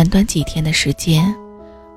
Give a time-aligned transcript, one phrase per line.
[0.00, 1.22] 短短几天的时间，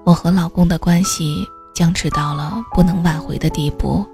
[0.03, 4.05] 我和老公的关系僵持到了不能挽回的地步。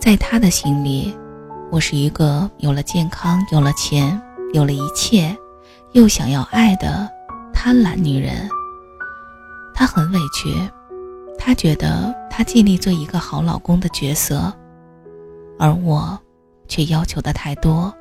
[0.00, 1.16] 在他的心里，
[1.70, 4.20] 我是一个有了健康、有了钱、
[4.52, 5.32] 有了一切，
[5.92, 7.08] 又想要爱的
[7.54, 8.48] 贪婪女人。
[9.72, 10.52] 他很委屈，
[11.38, 14.52] 他觉得他尽力做一个好老公的角色，
[15.56, 16.18] 而我
[16.66, 17.94] 却要求的太多。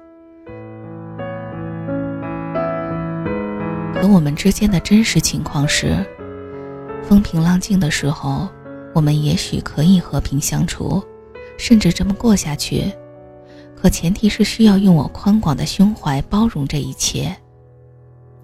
[4.05, 6.05] 可我们之间的真实情况是，
[7.01, 8.47] 风平浪静的时候，
[8.93, 11.03] 我们也许可以和平相处，
[11.57, 12.93] 甚至这么过下去。
[13.75, 17.35] 可前提是需要用我宽广的胸怀包容这一切。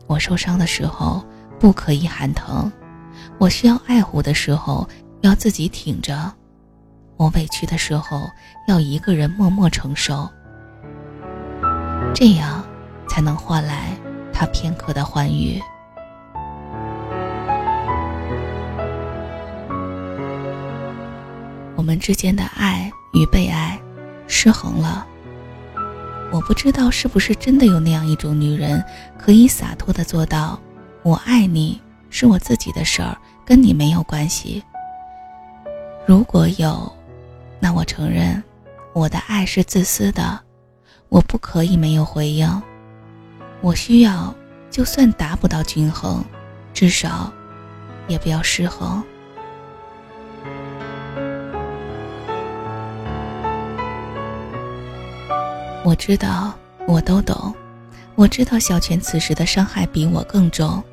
[0.08, 1.24] 我受伤的时候
[1.60, 2.72] 不可以喊疼，
[3.38, 4.90] 我需要爱护的时候
[5.22, 6.34] 要自己挺着，
[7.18, 8.28] 我委屈的时候
[8.68, 10.28] 要一个人默默承受，
[12.16, 12.64] 这样
[13.08, 13.96] 才能换来。
[14.42, 15.62] 他片刻的欢愉。
[21.76, 23.80] 我们之间的爱与被爱
[24.26, 25.06] 失衡了。
[26.32, 28.84] 我不知道是不是真的有那样一种女人，
[29.16, 30.60] 可以洒脱的做到：
[31.04, 34.64] 我爱你是我自己的事儿，跟你没有关系。
[36.08, 36.92] 如果有，
[37.60, 38.42] 那我承认，
[38.94, 40.40] 我的爱是自私的，
[41.10, 42.50] 我不可以没有回应。
[43.62, 44.34] 我需要，
[44.72, 46.24] 就算达不到均衡，
[46.74, 47.32] 至少
[48.08, 49.04] 也不要失衡。
[55.84, 56.54] 我知道，
[56.88, 57.54] 我都懂。
[58.16, 60.84] 我知道小泉此时的伤害比我更重，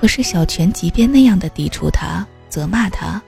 [0.00, 3.20] 可是小泉即便那样的抵触他、责骂他，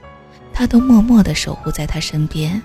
[0.53, 2.61] 他都默默的守护在他身边。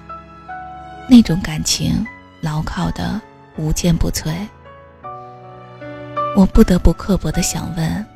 [1.09, 2.05] 那种感情，
[2.41, 3.21] 牢靠的
[3.57, 4.35] 无坚不摧。
[6.37, 8.07] 我不得不刻薄的想问：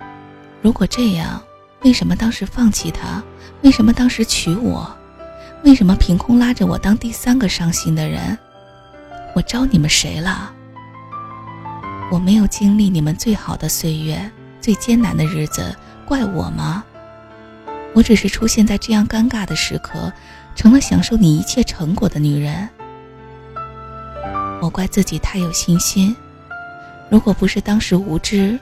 [0.60, 1.42] 如果这样，
[1.84, 3.22] 为什么当时放弃他？
[3.62, 4.94] 为什么当时娶我？
[5.64, 8.36] 为什么凭空拉着我当第三个伤心的人？
[9.34, 10.53] 我招你们谁了？
[12.12, 16.84] 我没有经历你们最好的岁月、最艰难的日子，怪我吗？
[17.94, 20.12] 我只是出现在这样尴尬的时刻，
[20.54, 22.69] 成了享受你一切成果的女人。
[24.60, 26.14] 我怪自己太有信心。
[27.10, 28.59] 如果不是当时无知，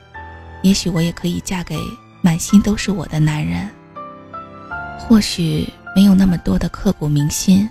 [0.62, 1.78] 也许我也可以嫁给
[2.22, 3.68] 满心都是我的男人。
[4.98, 7.68] 或许没有那么多的刻骨铭心，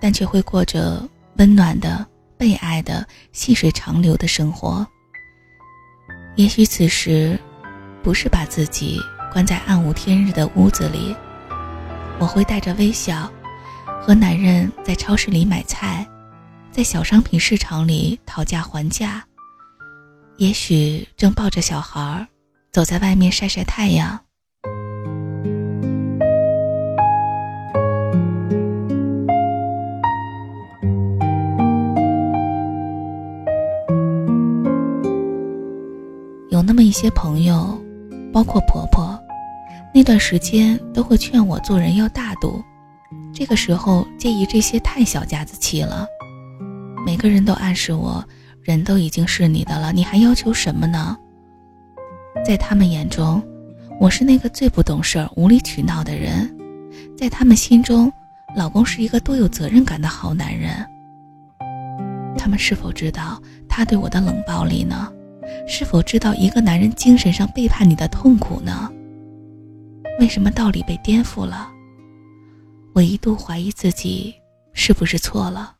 [0.00, 2.04] 但却会过着温暖的、
[2.36, 4.86] 被爱的、细水长流的生活。
[6.34, 7.38] 也许此时，
[8.02, 9.00] 不是把自己
[9.32, 11.14] 关在暗无天日的屋子里，
[12.18, 13.30] 我会带着微笑，
[14.00, 16.06] 和男人在超市里买菜，
[16.72, 19.24] 在小商品市场里讨价还价。
[20.38, 22.26] 也许正抱着小孩，
[22.72, 24.18] 走在外面晒晒太阳。
[36.50, 37.80] 有那么一些朋友，
[38.32, 39.16] 包括婆婆，
[39.94, 42.60] 那段时间都会劝我做人要大度。
[43.32, 46.06] 这个时候介意这些太小家子气了。
[47.06, 48.24] 每个人都暗示我。
[48.62, 51.16] 人都已经是你的了，你还要求什么呢？
[52.44, 53.42] 在他们眼中，
[53.98, 56.48] 我是那个最不懂事儿、无理取闹的人；
[57.16, 58.10] 在他们心中，
[58.56, 60.86] 老公是一个多有责任感的好男人。
[62.38, 65.12] 他们是否知道他对我的冷暴力呢？
[65.66, 68.90] 是否知道一个男人精神上背叛你的痛苦呢？
[70.20, 71.68] 为什么道理被颠覆了？
[72.94, 74.32] 我一度怀疑自己
[74.72, 75.74] 是不是错了。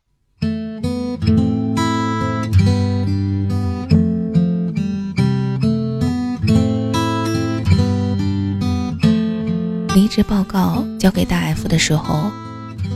[10.15, 12.31] 职报告交给大 F 的时候，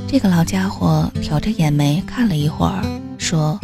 [0.07, 2.85] 这个老家伙挑着眼眉看了一会儿，
[3.17, 3.59] 说：“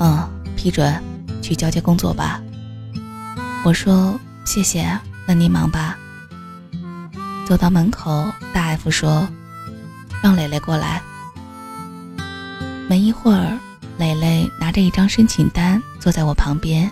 [0.00, 0.26] 嗯，
[0.56, 0.98] 批准，
[1.42, 2.40] 去交接工作吧。”
[3.66, 5.98] 我说：“谢谢，那您忙吧。”
[7.46, 8.24] 走到门口，
[8.54, 9.28] 大 F 说
[10.24, 11.02] ：“让蕾蕾过来。”
[12.88, 13.58] 没一会儿，
[13.98, 16.90] 蕾蕾拿着一张申请单坐在我旁边。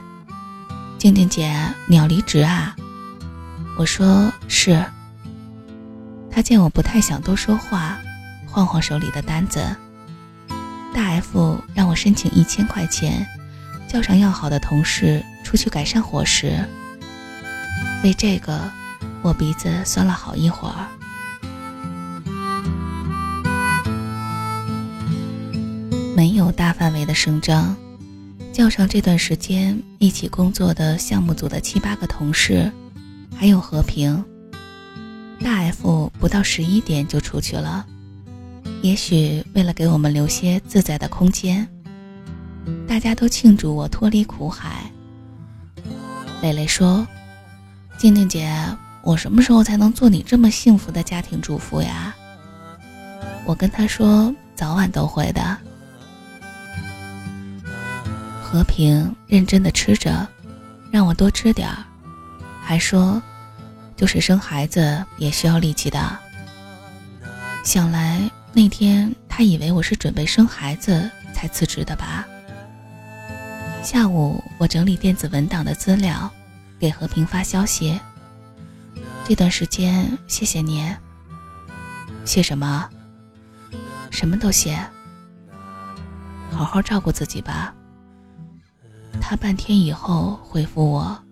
[1.01, 1.51] “静静姐，
[1.87, 2.77] 你要离职啊？”
[3.79, 4.85] 我说：“是。”
[6.32, 7.99] 他见我不太想多说话，
[8.47, 9.61] 晃晃手里的单子。
[10.94, 13.27] 大 F 让我申请一千块钱，
[13.88, 16.53] 叫上要好的同事出去改善伙食。
[18.03, 18.61] 为这个，
[19.23, 20.88] 我鼻子酸了好一会儿。
[26.17, 27.75] 没有大范围的声张，
[28.53, 32.71] 叫上这段时间一起工作的项目组的七八个同事，
[33.37, 34.25] 还有和平。
[35.43, 37.85] 大 F 不到十一点就出去了，
[38.83, 41.67] 也许为了给我们留些自在的空间。
[42.87, 44.91] 大家都庆祝我脱离苦海。
[46.43, 47.07] 蕾蕾说
[47.99, 48.55] ：“静静姐，
[49.03, 52.15] 我什么时候才能做你这么幸福的家庭主妇呀？”
[53.47, 55.57] 我跟她说：“早晚都会的。”
[58.43, 60.29] 和平认真的吃着，
[60.91, 61.85] 让我多吃点儿，
[62.63, 63.23] 还说
[64.00, 66.19] ：“就是生孩子也需要力气的。”
[67.62, 68.19] 想来
[68.55, 72.26] 那天他以为我是准备生孩子才辞职的吧。
[73.82, 76.31] 下午我整理电子文档的资料，
[76.79, 78.00] 给和平发消息。
[79.23, 80.91] 这段时间谢谢你。
[82.25, 82.88] 谢什么？
[84.11, 84.79] 什么都谢。
[86.50, 87.75] 好好照顾自己吧。
[89.20, 91.23] 他半天以后回复我：“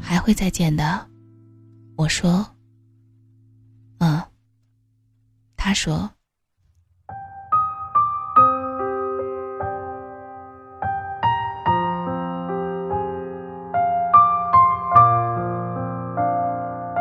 [0.00, 1.06] 还会再见的。”
[1.96, 2.46] 我说
[4.00, 4.22] ：“嗯。”
[5.56, 6.08] 他说：“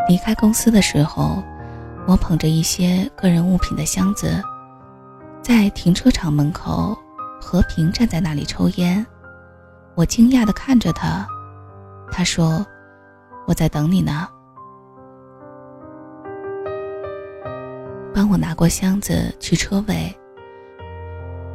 [0.08, 1.44] 离开公司的时候，
[2.08, 4.42] 我捧着一些个人物品的箱子，
[5.42, 6.98] 在停车场门口，
[7.42, 9.06] 和平站在那里抽烟。”
[9.94, 11.28] 我惊讶的看着他，
[12.12, 12.66] 他说
[13.46, 14.28] ：“我在等你呢。”
[18.16, 20.16] 帮我拿过箱子去车位。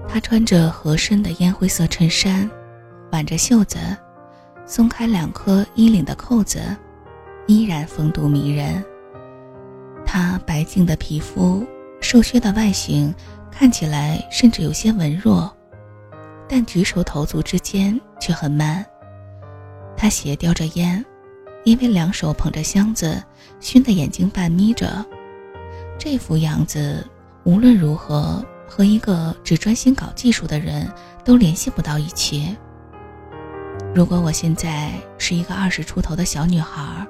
[0.06, 2.48] 他穿着合身的烟灰色衬衫，
[3.12, 3.78] 挽着袖子，
[4.66, 6.60] 松开两颗衣领的扣子，
[7.46, 8.84] 依然风度迷人。
[10.04, 11.64] 他白净的皮肤，
[12.02, 13.14] 瘦削的外形，
[13.50, 15.50] 看起来甚至有些文弱。
[16.46, 18.84] 但举手投足之间却很慢。
[19.96, 21.02] 他斜叼着烟，
[21.64, 23.22] 因为两手捧着箱子，
[23.60, 25.02] 熏得眼睛半眯着。
[26.02, 27.06] 这副样子，
[27.44, 30.91] 无论如何和一个只专心搞技术的人
[31.23, 32.56] 都联系不到一起。
[33.94, 37.06] 如果我现在是一个二十出头的小女孩，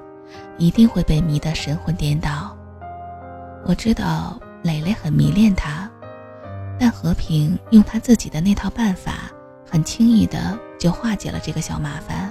[0.57, 2.55] 一定会被迷得神魂颠倒。
[3.65, 5.89] 我知道蕾蕾很迷恋他。
[6.77, 9.31] 但和平用他自己的那套办法，
[9.69, 12.29] 很轻易的就化解了这个小麻烦。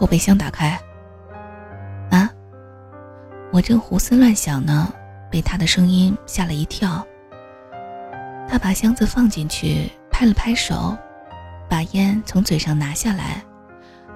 [0.00, 0.80] 后备箱打开。
[2.10, 2.30] 啊！
[3.52, 4.90] 我正胡思乱想呢，
[5.30, 7.06] 被他的声音吓了一跳。
[8.48, 10.96] 他把箱子放进去，拍了拍手，
[11.68, 13.44] 把烟从嘴上拿下来，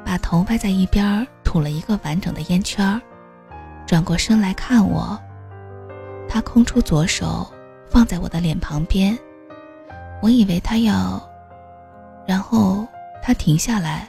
[0.06, 2.98] 把头歪在一边，吐了一个完整的烟圈。
[3.86, 5.20] 转过身来看我，
[6.26, 7.46] 他空出左手
[7.90, 9.16] 放在我的脸旁边，
[10.22, 11.22] 我以为他要，
[12.26, 12.88] 然后
[13.22, 14.08] 他停下来，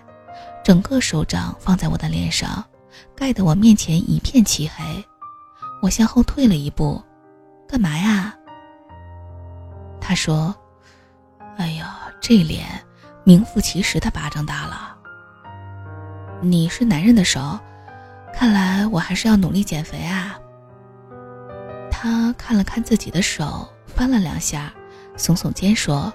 [0.65, 2.65] 整个手掌放在我的脸上，
[3.15, 4.83] 盖得我面前一片漆黑。
[5.79, 7.00] 我向后退了一步，
[7.69, 8.33] 干嘛呀？
[10.01, 10.56] 他说
[11.57, 12.65] ：“哎呀，这脸
[13.23, 14.97] 名副其实的巴掌大了。
[16.41, 17.59] 你是男人的手。”
[18.33, 20.35] 看来我还是要努力减肥啊。
[21.91, 24.73] 他看了看自己的手，翻了两下，
[25.15, 26.12] 耸耸肩说：“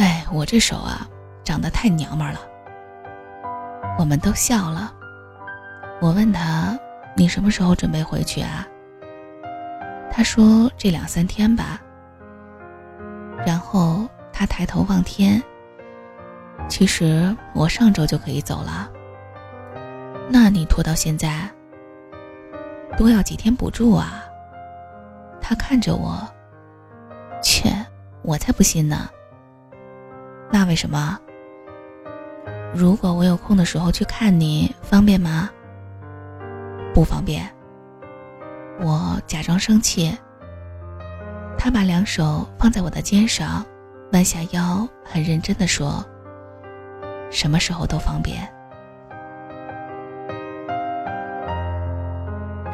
[0.00, 1.06] 哎，我这手啊，
[1.44, 2.40] 长得太娘们了。”
[3.98, 4.92] 我们都笑了。
[6.00, 6.78] 我问他
[7.16, 8.66] ：“你什么时候准备回去啊？”
[10.12, 11.80] 他说：“这两三天吧。”
[13.46, 15.42] 然后他抬头望天。
[16.68, 18.90] 其实我上周就可以走了。
[20.28, 21.48] 那你拖到现在，
[22.96, 24.24] 多要几天补助啊？
[25.40, 26.18] 他看着我，
[27.40, 27.70] 切，
[28.22, 29.08] 我才不信呢。
[30.50, 31.18] 那为什么？
[32.76, 35.48] 如果我有空的时候去看你，方便吗？
[36.92, 37.50] 不方便。
[38.80, 40.14] 我假装生气。
[41.56, 43.64] 他把两手放在我的肩上，
[44.12, 46.04] 弯下腰，很认真的说
[47.32, 48.46] ：“什么时候都方便。”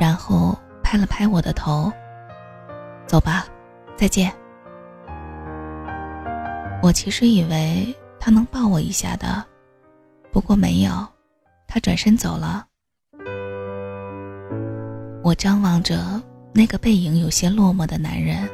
[0.00, 1.92] 然后拍了拍我的头，
[3.06, 3.46] 走吧，
[3.96, 4.32] 再见。
[6.82, 9.44] 我其实以为他能抱我一下的，
[10.32, 10.90] 不过没有，
[11.68, 12.66] 他转身走了。
[15.22, 16.20] 我张望着
[16.54, 18.48] 那个背影有些落寞的男人，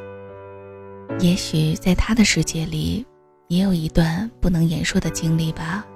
[1.21, 3.07] 也许在他的世界里，
[3.47, 5.87] 也有一段不能言说的经历吧。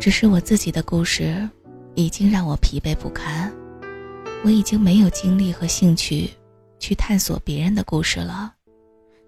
[0.00, 1.46] 只是我自己的故事，
[1.94, 3.52] 已经让我疲惫不堪。
[4.44, 6.30] 我已经没有精力和兴趣
[6.78, 8.54] 去探索别人的故事了。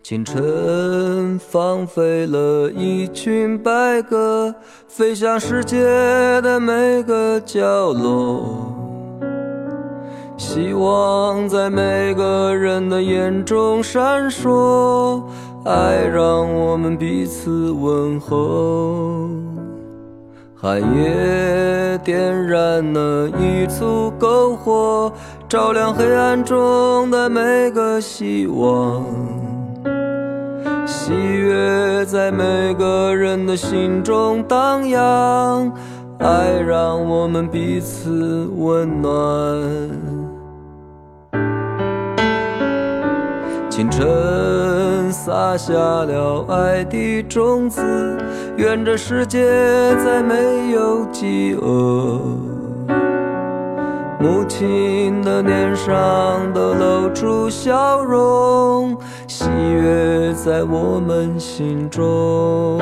[0.09, 4.55] 清晨放飞了一群白鸽，
[4.87, 5.83] 飞向世界
[6.43, 8.73] 的每个角落。
[10.37, 15.25] 希望在每个人的眼中闪烁，
[15.65, 19.29] 爱让我们彼此问候。
[20.55, 25.13] 寒夜点燃了一簇篝火，
[25.49, 29.05] 照亮黑暗中的每个希望。
[31.07, 35.73] 喜悦在每个人的心中荡漾，
[36.19, 39.13] 爱让我们彼此温暖。
[43.71, 47.81] 清晨撒下了爱的种子，
[48.57, 49.47] 愿这世界
[50.05, 52.19] 再没有饥饿。
[54.19, 58.97] 母亲的脸上都露出笑容，
[59.77, 62.81] 月在我们心中。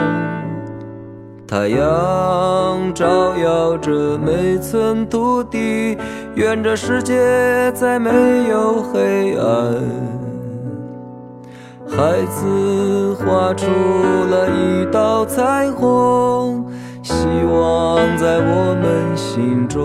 [1.46, 5.96] 太阳照耀着每寸土地，
[6.34, 8.10] 愿这世界再没
[8.48, 9.74] 有黑暗。
[11.86, 16.66] 孩子画出了一道彩虹，
[17.02, 19.84] 希望在我们心中。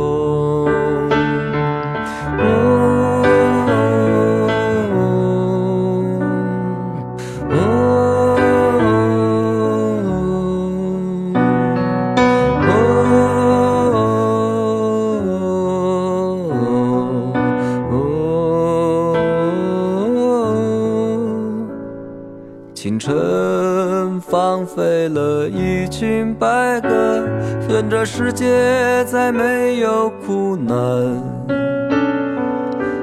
[26.20, 27.24] 一群白鸽，
[27.70, 30.76] 愿这世界再没有苦难。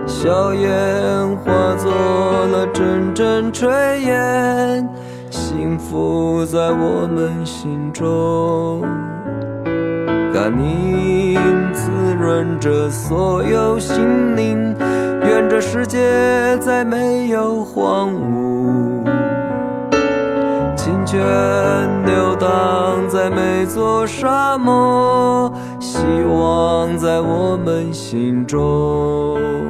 [0.06, 0.70] 硝烟
[1.38, 1.90] 化作
[2.52, 3.70] 了阵阵炊
[4.00, 4.87] 烟，
[5.30, 8.82] 幸福在我们心中。
[10.35, 11.38] 甘宁
[11.73, 14.76] 滋润着所有心灵，
[15.23, 19.06] 愿这世界再没有荒芜。
[20.76, 21.18] 清泉
[22.04, 22.15] 流
[23.26, 25.99] 在每座沙漠，希
[26.30, 29.65] 望在我们心中。